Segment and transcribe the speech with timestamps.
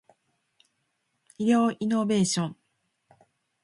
[1.37, 2.57] 医療イノベーション